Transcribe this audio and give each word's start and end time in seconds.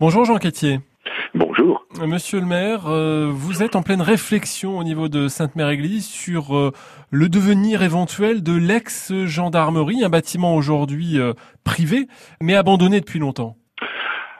Bonjour 0.00 0.24
Jean 0.24 0.38
Quétier. 0.38 0.78
Bonjour. 1.34 1.84
Monsieur 2.06 2.40
le 2.40 2.46
maire, 2.46 2.86
euh, 2.86 3.28
vous 3.30 3.62
êtes 3.62 3.76
en 3.76 3.82
pleine 3.82 4.00
réflexion 4.00 4.78
au 4.78 4.82
niveau 4.82 5.10
de 5.10 5.28
Sainte-Mère-Église 5.28 6.08
sur 6.08 6.56
euh, 6.56 6.70
le 7.10 7.28
devenir 7.28 7.82
éventuel 7.82 8.42
de 8.42 8.56
l'ex-gendarmerie, 8.56 10.02
un 10.02 10.08
bâtiment 10.08 10.56
aujourd'hui 10.56 11.18
euh, 11.18 11.34
privé, 11.64 12.06
mais 12.40 12.54
abandonné 12.54 13.00
depuis 13.00 13.18
longtemps. 13.18 13.56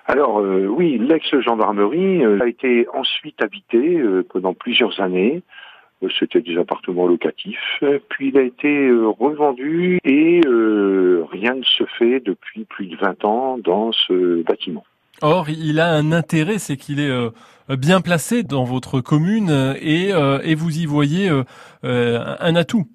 Alors 0.07 0.37
oui, 0.41 0.97
l'ex-gendarmerie 0.99 2.25
a 2.25 2.49
été 2.49 2.87
ensuite 2.95 3.43
habité 3.43 4.03
pendant 4.33 4.55
plusieurs 4.55 4.99
années. 4.99 5.43
C'était 6.19 6.41
des 6.41 6.57
appartements 6.57 7.07
locatifs. 7.07 7.85
Puis 8.09 8.29
il 8.29 8.39
a 8.39 8.43
été 8.43 8.91
revendu 8.91 10.01
et 10.05 10.41
rien 11.31 11.55
ne 11.55 11.63
se 11.63 11.85
fait 11.99 12.19
depuis 12.19 12.65
plus 12.65 12.87
de 12.87 12.97
20 12.97 13.25
ans 13.25 13.59
dans 13.59 13.93
ce 13.93 14.43
bâtiment. 14.43 14.85
Or, 15.23 15.51
il 15.51 15.81
a 15.81 15.91
un 15.91 16.13
intérêt, 16.13 16.59
c'est 16.59 16.77
qu'il 16.77 17.01
est, 17.01 17.11
euh, 17.11 17.31
bien 17.69 18.01
placé 18.01 18.43
dans 18.43 18.65
votre 18.65 19.01
commune 19.01 19.77
et, 19.81 20.13
euh, 20.13 20.41
et 20.43 20.55
vous 20.55 20.79
y 20.79 20.87
voyez 20.87 21.31
euh, 21.31 22.37
un 22.41 22.57
atout. 22.57 22.87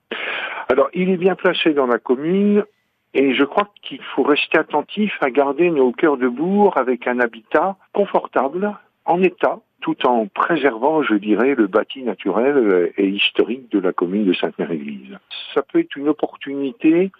Alors, 0.70 0.90
il 0.94 1.10
est 1.10 1.18
bien 1.18 1.36
placé 1.36 1.74
dans 1.74 1.86
la 1.86 2.00
commune 2.00 2.66
et 3.14 3.34
je 3.36 3.44
crois 3.44 3.70
qu'il 3.82 4.02
faut 4.16 4.24
rester 4.24 4.58
attentif 4.58 5.14
à 5.22 5.30
garder 5.30 5.70
nos 5.70 5.92
cœurs 5.92 6.18
de 6.18 6.28
bourg 6.28 6.78
avec 6.78 7.08
un 7.08 7.20
habitat 7.20 7.78
confortable, 7.94 8.74
en 9.06 9.22
état, 9.22 9.60
tout 9.82 10.08
en 10.08 10.26
préservant, 10.26 11.04
je 11.04 11.14
dirais, 11.14 11.54
le 11.54 11.68
bâti 11.68 12.02
naturel 12.02 12.92
et 12.98 13.08
historique 13.08 13.72
de 13.72 13.80
la 13.80 13.94
commune 13.94 14.26
de 14.26 14.34
Sainte-Mère-Église. 14.34 15.18
Ça 15.54 15.62
peut 15.62 15.80
être 15.80 15.96
une 15.96 16.10
opportunité 16.10 17.12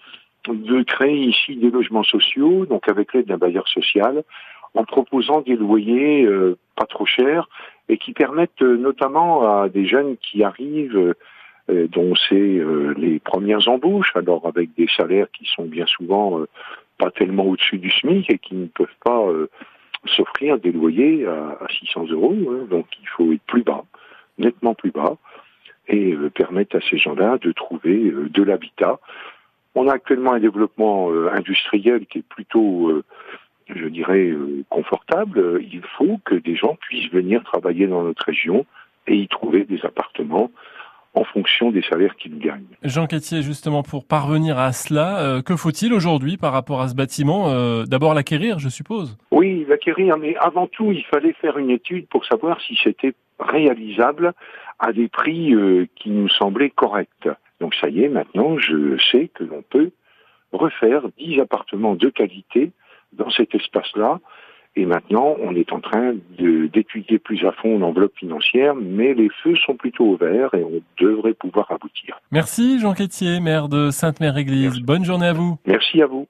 de 0.48 0.84
créer 0.84 1.18
ici 1.18 1.56
des 1.56 1.70
logements 1.70 2.04
sociaux, 2.04 2.66
donc 2.66 2.90
avec 2.90 3.14
l'aide 3.14 3.28
d'un 3.28 3.38
bailleur 3.38 3.68
social, 3.68 4.24
en 4.76 4.84
proposant 4.84 5.42
des 5.42 5.56
loyers 5.56 6.26
euh, 6.26 6.58
pas 6.76 6.86
trop 6.86 7.06
chers 7.06 7.50
et 7.90 7.98
qui 7.98 8.14
permettent 8.14 8.62
euh, 8.62 8.78
notamment 8.78 9.62
à 9.62 9.70
des 9.70 9.86
jeunes 9.86 10.18
qui 10.18 10.44
arrivent, 10.44 11.16
euh, 11.70 11.88
dont 11.88 12.14
c'est 12.30 12.62
les 12.98 13.20
premières 13.20 13.68
embauches, 13.68 14.12
alors 14.16 14.46
avec 14.46 14.76
des 14.76 14.88
salaires 14.96 15.28
qui 15.32 15.46
sont 15.46 15.66
bien 15.66 15.88
souvent 15.88 16.42
pas 17.00 17.10
tellement 17.10 17.46
au-dessus 17.46 17.80
du 17.80 17.90
SMIC 17.90 18.30
et 18.30 18.38
qui 18.38 18.54
ne 18.54 18.68
peuvent 18.68 19.00
pas 19.04 19.26
s'offrir 20.06 20.60
des 20.60 20.72
loyers 20.72 21.26
à, 21.26 21.58
600 21.80 22.06
euros. 22.12 22.36
Hein. 22.52 22.68
donc 22.70 22.86
il 23.02 23.08
faut 23.08 23.32
être 23.34 23.42
plus 23.48 23.64
bas, 23.64 23.84
nettement 24.38 24.76
plus 24.76 24.92
bas, 24.92 25.18
et 25.88 26.16
permettre 26.36 26.76
à 26.78 26.82
ces 26.88 27.00
gens-là 27.00 27.40
de 27.40 27.52
trouver 27.52 28.14
de 28.30 28.44
l'habitat. 28.44 29.00
On 29.74 29.88
a 29.88 29.94
actuellement 29.94 30.34
un 30.34 30.40
développement 30.40 31.10
industriel 31.32 32.06
qui 32.06 32.20
est 32.20 32.28
plutôt 32.30 33.02
je 33.74 33.88
dirais, 33.88 34.28
euh, 34.28 34.64
confortable, 34.70 35.60
il 35.62 35.82
faut 35.98 36.20
que 36.26 36.36
des 36.36 36.56
gens 36.56 36.76
puissent 36.82 37.12
venir 37.12 37.44
travailler 37.44 37.88
dans 37.88 38.04
notre 38.04 38.24
région 38.26 38.66
et 39.08 39.16
y 39.16 39.28
trouver 39.28 39.64
des 39.64 39.80
appartements 39.84 40.52
en 41.14 41.24
fonction 41.24 41.72
des 41.72 41.82
salaires 41.82 42.16
qu'ils 42.18 42.38
gagnent. 42.40 42.76
Jean 42.84 43.08
Quétier, 43.08 43.42
justement, 43.42 43.84
pour 43.84 44.06
parvenir 44.06 44.60
à 44.60 44.74
cela, 44.74 45.20
euh, 45.22 45.42
que 45.42 45.56
faut-il 45.56 45.94
aujourd'hui 45.94 46.36
par 46.36 46.52
rapport 46.52 46.82
à 46.82 46.90
ce 46.90 46.96
bâtiment 46.96 47.50
euh, 47.50 47.86
D'abord 47.86 48.14
l'acquérir, 48.14 48.60
je 48.60 48.68
suppose? 48.68 49.18
Oui, 49.32 49.66
l'acquérir, 49.68 50.18
mais 50.18 50.36
avant 50.36 50.68
tout, 50.68 50.92
il 50.92 51.04
fallait 51.06 51.34
faire 51.34 51.58
une 51.58 51.70
étude 51.70 52.08
pour 52.08 52.26
savoir 52.26 52.60
si 52.62 52.78
c'était 52.84 53.14
réalisable 53.40 54.34
à 54.80 54.92
des 54.92 55.08
prix 55.08 55.56
qui 55.96 56.10
nous 56.10 56.28
semblaient 56.28 56.70
corrects. 56.70 57.30
Donc 57.62 57.74
ça 57.76 57.88
y 57.88 58.04
est, 58.04 58.10
maintenant, 58.10 58.58
je 58.58 58.98
sais 59.12 59.30
que 59.34 59.46
l'on 59.46 59.62
peut 59.62 59.92
refaire 60.52 61.04
10 61.18 61.40
appartements 61.40 61.96
de 61.96 62.10
qualité 62.10 62.72
dans 63.18 63.30
cet 63.30 63.54
espace-là. 63.56 64.20
Et 64.78 64.86
maintenant, 64.86 65.36
on 65.42 65.56
est 65.56 65.72
en 65.72 65.80
train 65.80 66.16
d'étudier 66.38 67.18
plus 67.18 67.46
à 67.46 67.54
fond 67.54 67.80
l'enveloppe 67.80 68.16
financière, 68.18 68.76
mais 68.76 69.14
les 69.14 69.30
feux 69.42 69.56
sont 69.66 69.76
plutôt 69.76 70.04
ouverts 70.04 70.54
et 70.54 70.64
on 70.64 70.82
devrait 71.00 71.34
pouvoir 71.34 71.72
aboutir. 71.72 72.20
Merci 72.32 72.80
Jean 72.80 72.94
Quétier, 72.94 73.40
maire 73.40 73.70
de 73.70 73.90
Sainte-Mère-Église. 73.90 74.82
Bonne 74.82 75.06
journée 75.06 75.28
à 75.28 75.34
vous. 75.34 75.58
Merci 75.66 76.02
à 76.02 76.08
vous. 76.08 76.28